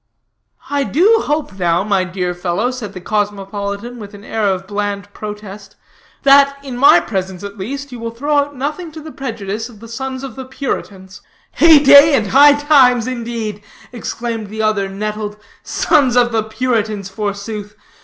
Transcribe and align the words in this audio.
"I 0.71 0.83
do 0.83 1.17
hope 1.25 1.53
now, 1.59 1.83
my 1.83 2.03
dear 2.05 2.33
fellow," 2.33 2.71
said 2.71 2.93
the 2.93 2.99
cosmopolitan 3.01 3.99
with 3.99 4.15
an 4.15 4.23
air 4.23 4.47
of 4.47 4.65
bland 4.65 5.13
protest, 5.13 5.75
"that, 6.23 6.57
in 6.65 6.75
my 6.75 6.99
presence 6.99 7.43
at 7.43 7.59
least, 7.59 7.91
you 7.91 7.99
will 7.99 8.09
throw 8.09 8.35
out 8.37 8.55
nothing 8.55 8.91
to 8.93 8.99
the 8.99 9.11
prejudice 9.11 9.69
of 9.69 9.79
the 9.79 9.87
sons 9.87 10.23
of 10.23 10.35
the 10.35 10.45
Puritans." 10.45 11.21
"Hey 11.51 11.77
day 11.77 12.15
and 12.15 12.25
high 12.29 12.53
times 12.59 13.05
indeed," 13.05 13.61
exclaimed 13.91 14.47
the 14.47 14.63
other, 14.63 14.89
nettled, 14.89 15.37
"sons 15.61 16.15
of 16.15 16.31
the 16.31 16.41
Puritans 16.41 17.07
forsooth! 17.07 17.75